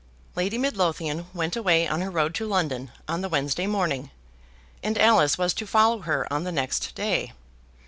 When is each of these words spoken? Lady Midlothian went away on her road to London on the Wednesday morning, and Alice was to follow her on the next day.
Lady 0.35 0.57
Midlothian 0.57 1.27
went 1.31 1.55
away 1.55 1.87
on 1.87 2.01
her 2.01 2.09
road 2.09 2.33
to 2.33 2.47
London 2.47 2.89
on 3.07 3.21
the 3.21 3.29
Wednesday 3.29 3.67
morning, 3.67 4.09
and 4.81 4.97
Alice 4.97 5.37
was 5.37 5.53
to 5.53 5.67
follow 5.67 5.99
her 5.99 6.25
on 6.33 6.43
the 6.43 6.51
next 6.51 6.95
day. 6.95 7.33